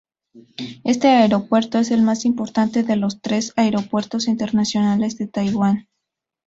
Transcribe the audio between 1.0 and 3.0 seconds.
aeropuerto es el más importante de